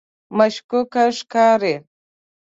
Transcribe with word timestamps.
مشکوکه 0.37 1.03
ښکاري. 1.17 1.75